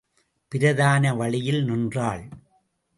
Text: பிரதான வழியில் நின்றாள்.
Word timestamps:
பிரதான 0.47 1.13
வழியில் 1.15 1.63
நின்றாள். 1.63 2.23